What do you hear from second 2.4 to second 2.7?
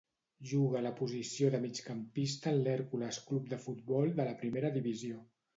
en